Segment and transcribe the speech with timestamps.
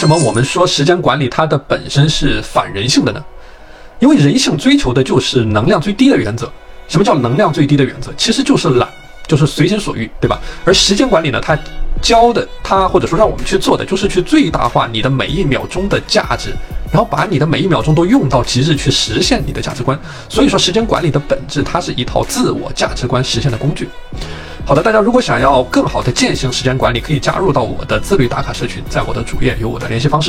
[0.00, 3.22] 什么我们说时间管理它的本身是反人性的呢？
[3.98, 6.50] 因为人性追求的就是能量最低的原则。
[6.88, 8.10] 什么叫能量最低的原则？
[8.16, 8.88] 其实就是懒，
[9.26, 10.40] 就是随心所欲，对吧？
[10.64, 11.54] 而时间管理呢，它
[12.00, 16.54] 教的，它或者说让我们去做的，就是去最大化你的每一秒钟的价值，
[16.90, 20.00] 然后把你的每一秒钟都用到极致，去实现你的价值观。
[20.30, 23.86] 所以说，时间管理的本质，它是一套自我价值观实现的工具。
[24.70, 30.28] 好的，大家如果想要更好的践行时间管理，可以加入到我的自律打卡社群，在我的主页有我的联系方式。